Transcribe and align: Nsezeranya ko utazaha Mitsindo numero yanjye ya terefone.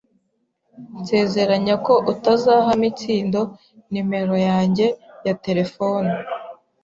Nsezeranya 0.99 1.75
ko 1.85 1.93
utazaha 2.11 2.69
Mitsindo 2.81 3.41
numero 3.91 4.35
yanjye 4.49 4.85
ya 5.25 5.33
terefone. 5.43 6.11